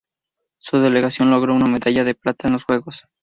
Su 0.57 0.79
delegación 0.79 1.29
logró 1.29 1.53
una 1.53 1.67
medalla 1.67 2.03
de 2.03 2.15
plata 2.15 2.47
en 2.47 2.53
los 2.53 2.63
juegos. 2.63 3.05